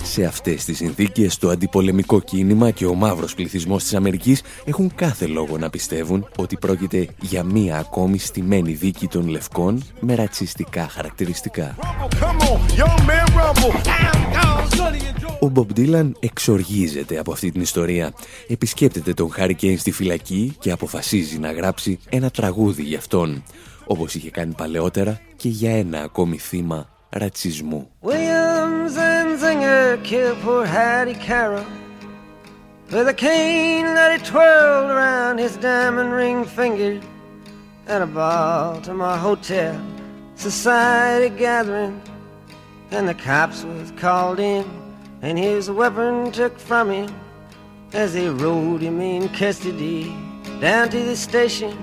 [0.03, 5.26] Σε αυτές τις συνθήκες το αντιπολεμικό κίνημα και ο μαύρος πληθυσμός της Αμερικής έχουν κάθε
[5.26, 11.76] λόγο να πιστεύουν ότι πρόκειται για μία ακόμη στημένη δίκη των λευκών με ρατσιστικά χαρακτηριστικά.
[15.39, 18.14] Ο Μπομπ Ντίλαν εξοργίζεται από αυτή την ιστορία.
[18.47, 23.43] Επισκέπτεται τον Χάρι Κέιν στη φυλακή και αποφασίζει να γράψει ένα τραγούδι για αυτόν.
[23.86, 27.89] όπως είχε κάνει παλαιότερα και για ένα ακόμη θύμα ρατσισμού.
[28.03, 31.64] Williams and Zinger killed poor Hattie Carroll
[32.91, 37.01] With a cane that he twirled around his diamond ring finger
[37.87, 39.81] At a Baltimore hotel
[40.35, 42.01] society gathering
[42.91, 44.64] And the cops was called in
[45.23, 47.09] And his weapon took from him
[47.93, 50.14] As they rode him in custody
[50.61, 51.75] Down to the station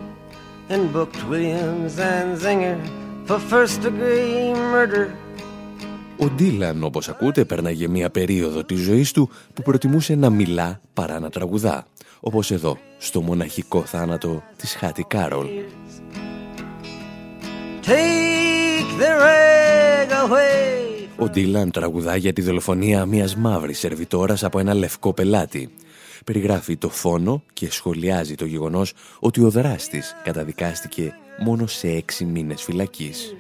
[0.70, 2.97] And booked Williams and Zinger
[3.29, 5.07] For first degree murder
[6.17, 11.21] Ο Ντίλαν, όπως ακούτε, πέρναγε μια περίοδο της ζωής του που προτιμούσε να μιλά παρά
[11.21, 11.87] να τραγουδά.
[12.21, 15.47] Όπως εδώ, στο μοναχικό θάνατο της Χάτι Κάρολ.
[21.17, 25.71] Ο Ντίλαν τραγουδά για τη δολοφονία μιας μαύρης σερβιτόρας από ένα λευκό πελάτη.
[26.29, 32.63] Περιγράφει το φόνο και σχολιάζει το γεγονός ότι ο δράστης καταδικάστηκε μόνο σε έξι μήνες
[32.63, 33.37] φυλακής.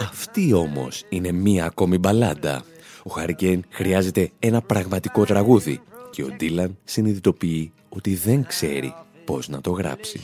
[0.00, 2.62] Αυτή όμως είναι μία ακόμη μπαλάντα.
[3.02, 5.80] Ο Χαρικέν χρειάζεται ένα πραγματικό τραγούδι
[6.10, 10.20] και ο Ντίλαν συνειδητοποιεί ότι δεν ξέρει πώς να το γράψει.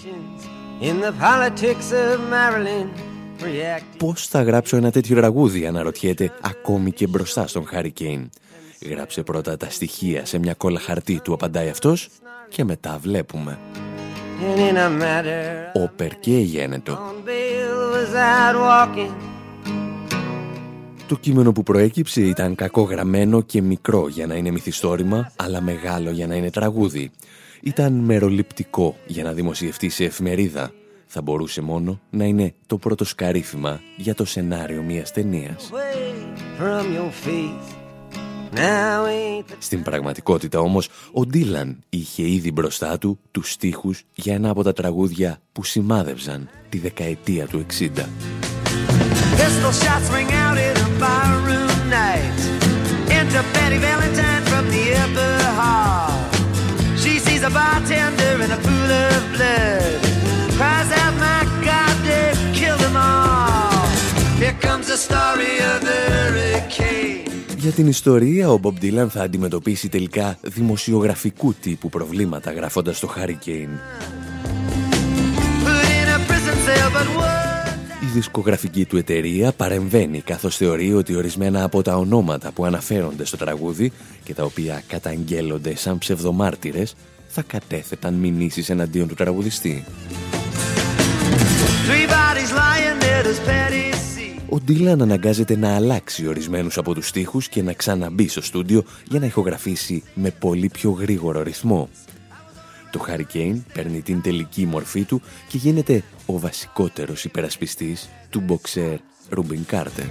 [3.98, 7.90] Πώς θα γράψω ένα τέτοιο τραγούδι, αναρωτιέται ακόμη και μπροστά στον Χάρι
[8.81, 12.09] Γράψε πρώτα τα στοιχεία σε μια κόλλα χαρτί του, απαντάει αυτός,
[12.49, 13.59] και μετά βλέπουμε.
[15.72, 16.99] Όπερ και γένετο.
[21.07, 26.27] Το κείμενο που προέκυψε ήταν κακογραμμένο και μικρό για να είναι μυθιστόρημα, αλλά μεγάλο για
[26.27, 27.11] να είναι τραγούδι.
[27.61, 30.70] Ήταν μεροληπτικό για να δημοσιευτεί σε εφημερίδα.
[31.07, 35.70] Θα μπορούσε μόνο να είναι το πρώτο σκαρίφημα για το σενάριο μιας ταινίας.
[39.59, 44.72] Στην πραγματικότητα όμως, ο Ντίλαν είχε ήδη μπροστά του τους στίχους για ένα από τα
[44.72, 48.09] τραγούδια που σημάδευσαν τη δεκαετία του 60.
[64.38, 69.88] Here comes the story of the hurricane για την ιστορία, ο Μπομπ Dylan θα αντιμετωπίσει
[69.88, 73.78] τελικά δημοσιογραφικού τύπου προβλήματα γράφοντας το Hurricane.
[78.02, 83.36] Η δισκογραφική του εταιρεία παρεμβαίνει καθώς θεωρεί ότι ορισμένα από τα ονόματα που αναφέρονται στο
[83.36, 83.92] τραγούδι
[84.24, 86.94] και τα οποία καταγγέλλονται σαν ψευδομάρτυρες
[87.28, 89.84] θα κατέθεταν μηνύσεις εναντίον του τραγουδιστή.
[94.49, 99.20] Ο Ντίλαν αναγκάζεται να αλλάξει ορισμένους από τους στίχους και να ξαναμπεί στο στούντιο για
[99.20, 101.88] να ηχογραφήσει με πολύ πιο γρήγορο ρυθμό.
[102.90, 108.97] Το Hurricane παίρνει την τελική μορφή του και γίνεται ο βασικότερος υπερασπιστής του μποξέρ
[109.28, 110.05] Ρούμπιν Κάρτερ.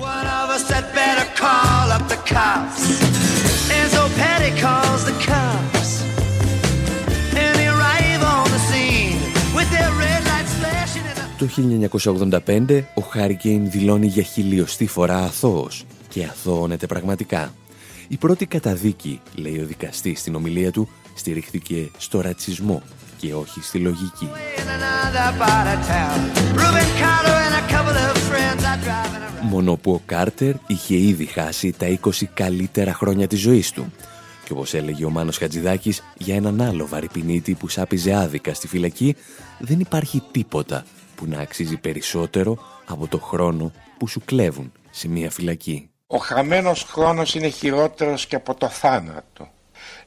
[11.38, 11.48] Το
[12.46, 17.54] 1985 ο Χάρικέιν δηλώνει για χιλιοστή φορά αθώος και αθώωνεται πραγματικά.
[18.08, 22.82] Η πρώτη καταδίκη, λέει ο δικαστής στην ομιλία του, στηρίχθηκε στο ρατσισμό
[23.18, 24.30] και όχι στη λογική.
[29.42, 33.92] Μόνο που ο Κάρτερ είχε ήδη χάσει τα 20 καλύτερα χρόνια της ζωής του.
[34.46, 39.16] Και όπως έλεγε ο Μάνος Χατζηδάκης, για έναν άλλο βαρυπινίτη που σάπιζε άδικα στη φυλακή,
[39.60, 40.84] δεν υπάρχει τίποτα
[41.16, 45.90] που να αξίζει περισσότερο από το χρόνο που σου κλέβουν σε μια φυλακή.
[46.08, 49.50] Ο χαμένος χρόνος είναι χειρότερος και από το θάνατο.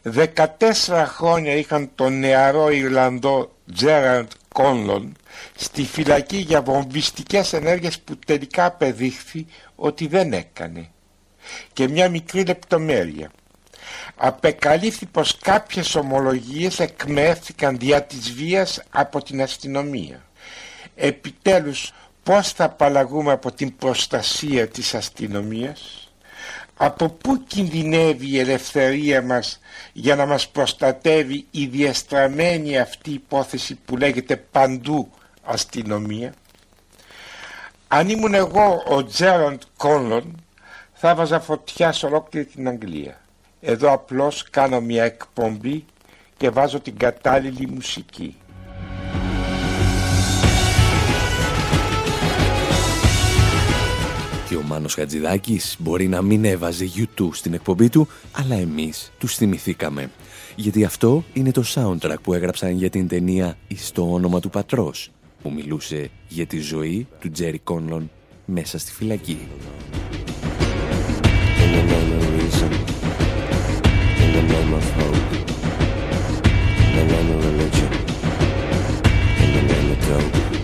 [0.03, 5.17] 14 χρόνια είχαν τον νεαρό Ιρλανδό Τζέραντ Κόνλον
[5.55, 10.89] στη φυλακή για βομβιστικές ενέργειες που τελικά απεδείχθη ότι δεν έκανε.
[11.73, 13.31] Και μια μικρή λεπτομέρεια.
[14.17, 20.23] Απεκαλύφθη πως κάποιες ομολογίες εκμεύθηκαν δια της βίας από την αστυνομία.
[21.01, 21.92] Επιτέλους
[22.22, 26.11] πώς θα απαλλαγούμε από την προστασία της αστυνομίας;
[26.76, 29.61] Από πού κινδυνεύει η ελευθερία μας
[29.92, 35.11] για να μας προστατεύει η διαστραμμένη αυτή υπόθεση που λέγεται παντού
[35.42, 36.34] αστυνομία
[37.88, 40.44] αν ήμουν εγώ ο Τζέραντ Κόνλον
[40.92, 43.20] θα βάζα φωτιά σε ολόκληρη την Αγγλία.
[43.61, 45.84] Εδώ απλώς κάνω μια εκπομπή
[46.36, 48.36] και βάζω την κατάλληλη μουσική
[54.49, 59.34] Και ο Μάνος Χατζηδάκης μπορεί να μην έβαζε YouTube στην εκπομπή του, αλλά εμείς τους
[59.34, 60.11] θυμηθήκαμε.
[60.57, 65.11] Γιατί αυτό είναι το soundtrack που έγραψαν για την ταινία «Εις το όνομα του πατρός»,
[65.42, 68.11] που μιλούσε για τη ζωή του Τζέρι Κόνλον
[68.44, 69.38] μέσα στη φυλακή.
[80.09, 80.58] εκπομπή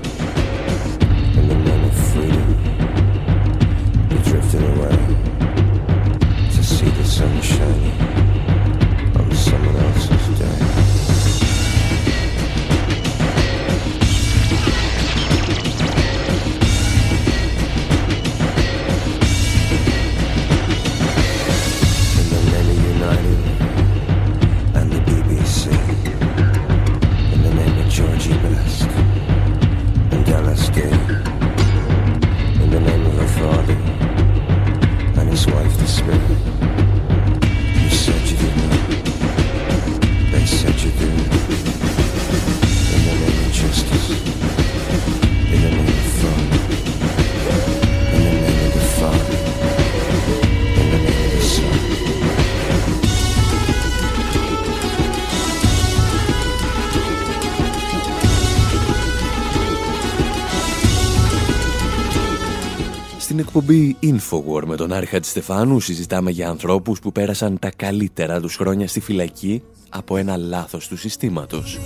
[64.05, 69.01] Infowar με τον Άρη Στεφάνου συζητάμε για ανθρώπους που πέρασαν τα καλύτερα τους χρόνια στη
[69.01, 71.79] φυλακή από ένα λάθος του συστήματος.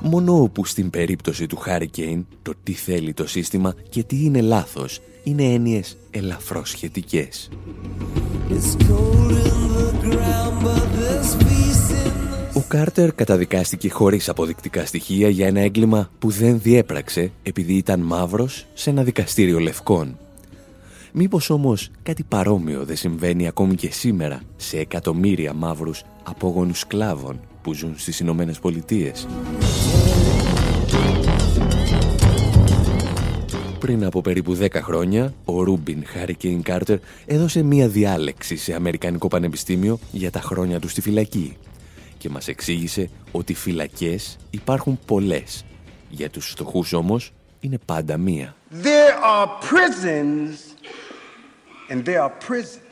[0.00, 5.00] Μόνο όπου στην περίπτωση του Hurricane το τι θέλει το σύστημα και τι είναι λάθος
[5.24, 7.48] είναι έννοιες ελαφρώς σχετικές.
[12.54, 18.66] Ο Κάρτερ καταδικάστηκε χωρίς αποδεικτικά στοιχεία για ένα έγκλημα που δεν διέπραξε επειδή ήταν μαύρος
[18.74, 20.18] σε ένα δικαστήριο λευκών.
[21.12, 27.74] Μήπως όμως κάτι παρόμοιο δεν συμβαίνει ακόμη και σήμερα σε εκατομμύρια μαύρους απόγονους σκλάβων που
[27.74, 29.26] ζουν στις Ηνωμένες Πολιτείες;
[33.78, 39.98] Πριν από περίπου 10 χρόνια, ο Ρούμπιν Χάρικέιν Κάρτερ έδωσε μία διάλεξη σε Αμερικανικό Πανεπιστήμιο
[40.12, 41.56] για τα χρόνια του στη φυλακή
[42.20, 45.64] και μας εξήγησε ότι φυλακές υπάρχουν πολλές.
[46.08, 48.54] Για τους φτωχούς όμως είναι πάντα μία.
[48.82, 50.54] There are prisons
[51.90, 52.89] and there are prisons.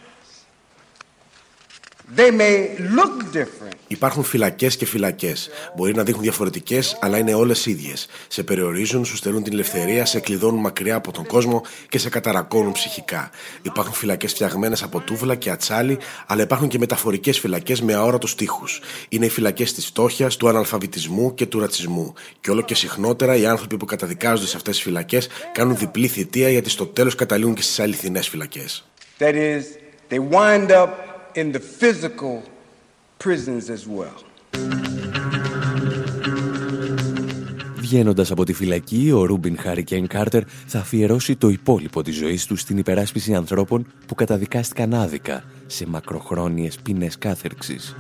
[2.17, 3.79] They may look different.
[3.87, 5.49] Υπάρχουν φυλακές και φυλακές.
[5.77, 8.07] Μπορεί να δείχνουν διαφορετικές, αλλά είναι όλες ίδιες.
[8.29, 12.73] Σε περιορίζουν, σου στερούν την ελευθερία, σε κλειδώνουν μακριά από τον κόσμο και σε καταρακώνουν
[12.73, 13.31] ψυχικά.
[13.63, 18.81] Υπάρχουν φυλακές φτιαγμένες από τούβλα και ατσάλι, αλλά υπάρχουν και μεταφορικές φυλακές με αόρατους τείχους.
[19.09, 22.15] Είναι οι φυλακές της φτώχειας, του αναλφαβητισμού και του ρατσισμού.
[22.41, 26.49] Και όλο και συχνότερα οι άνθρωποι που καταδικάζονται σε αυτές τις φυλακές κάνουν διπλή θητεία
[26.49, 28.85] γιατί στο τέλος καταλήγουν και στις αληθινές φυλακές.
[29.19, 29.63] That is,
[30.11, 30.89] they wind up
[31.41, 32.43] in the physical
[33.23, 34.19] prisons as well.
[37.77, 42.57] Βγαίνοντας από τη φυλακή, ο Ρούμπιν Χάρικεν Κάρτερ θα αφιερώσει το υπόλοιπο της ζωής του
[42.57, 47.97] στην υπεράσπιση ανθρώπων που καταδικάστηκαν άδικα σε μακροχρόνιες ποινές κάθερξης.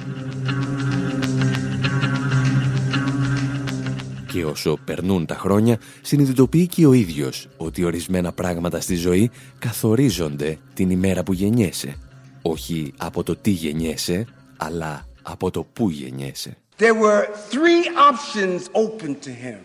[4.32, 10.58] Και όσο περνούν τα χρόνια, συνειδητοποιεί και ο ίδιος ότι ορισμένα πράγματα στη ζωή καθορίζονται
[10.74, 11.96] την ημέρα που γεννιέσαι
[12.42, 14.26] όχι από το τι γεννιέσαι,
[14.56, 16.56] αλλά από το πού γεννιέσαι.
[16.78, 19.58] There were three options open to him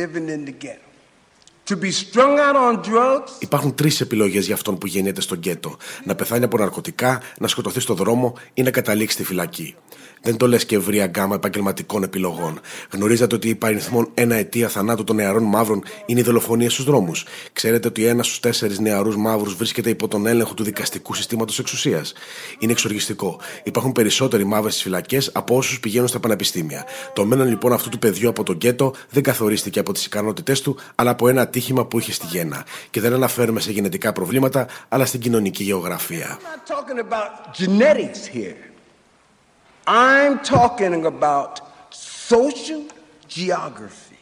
[0.00, 0.84] living in the ghetto.
[1.70, 3.30] To be strung out on drugs.
[3.38, 7.80] Υπάρχουν τρεις επιλογές για αυτόν που γεννιέται στο γκέτο: να πεθάνει από ναρκωτικά, να σκοτωθεί
[7.80, 9.74] στο δρόμο ή να καταλήξει στη φυλακή.
[10.26, 12.60] Δεν το λες και ευρία γκάμα επαγγελματικών επιλογών.
[12.90, 17.24] Γνωρίζετε ότι η παριθμόν ένα αιτία θανάτου των νεαρών μαύρων είναι η δολοφονία στους δρόμους.
[17.52, 22.12] Ξέρετε ότι ένας στους τέσσερις νεαρούς μαύρους βρίσκεται υπό τον έλεγχο του δικαστικού συστήματος εξουσίας.
[22.58, 23.40] Είναι εξοργιστικό.
[23.64, 26.84] Υπάρχουν περισσότεροι μαύροι στις φυλακές από όσους πηγαίνουν στα πανεπιστήμια.
[27.12, 30.78] Το μέλλον λοιπόν αυτού του παιδιού από τον γκέτο δεν καθορίστηκε από τις ικανότητές του,
[30.94, 32.64] αλλά από ένα ατύχημα που είχε στη γέννα.
[32.90, 36.38] Και δεν αναφέρουμε σε γενετικά προβλήματα, αλλά στην κοινωνική γεωγραφία.
[39.88, 41.60] I'm talking about
[42.28, 42.82] social
[43.28, 44.16] geography.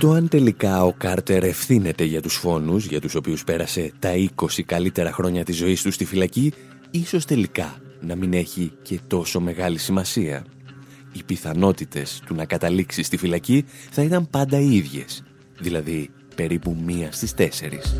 [0.00, 4.62] Το αν τελικά ο Κάρτερ ευθύνεται για τους φόνους για τους οποίους πέρασε τα 20
[4.66, 6.52] καλύτερα χρόνια της ζωής τους στη φυλακή,
[6.90, 10.44] ίσως τελικά να μην έχει και τόσο μεγάλη σημασία.
[11.12, 15.22] Οι πιθανότητες του να καταλήξει στη φυλακή θα ήταν πάντα οι ίδιες,
[15.58, 17.96] δηλαδή περίπου μία στις τέσσερις.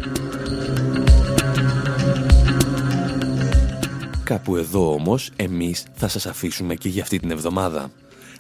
[4.33, 7.91] Κάπου εδώ όμως εμείς θα σας αφήσουμε και για αυτή την εβδομάδα.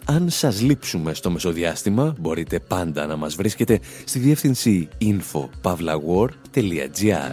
[0.04, 7.32] Αν σας λείψουμε στο μεσοδιάστημα, μπορείτε πάντα να μας βρίσκετε στη διεύθυνση info.pavlawar.gr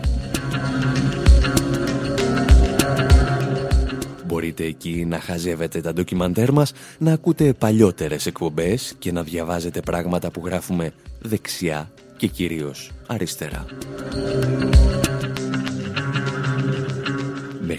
[4.25, 10.31] Μπορείτε εκεί να χαζεύετε τα ντοκιμαντέρ μας, να ακούτε παλιότερες εκπομπές και να διαβάζετε πράγματα
[10.31, 10.91] που γράφουμε
[11.21, 13.65] δεξιά και κυρίως αριστερά.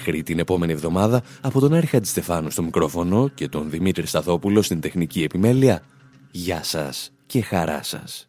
[0.01, 4.80] Μέχρι την επόμενη εβδομάδα, από τον Άρη Χατζηστεφάνου στο μικρόφωνο και τον Δημήτρη Σταθόπουλο στην
[4.80, 5.82] τεχνική επιμέλεια,
[6.30, 8.28] γεια σας και χαρά σας.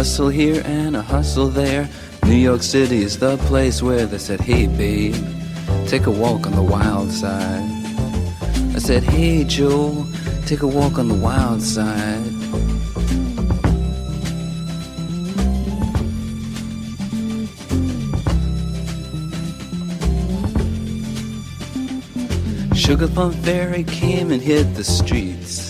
[0.00, 1.86] hustle here and a hustle there.
[2.24, 5.14] New York City is the place where they said, Hey, babe,
[5.86, 7.68] take a walk on the wild side.
[8.74, 10.06] I said, Hey, Joe,
[10.46, 12.24] take a walk on the wild side.
[22.74, 25.69] Sugar Plum Fairy came and hit the streets.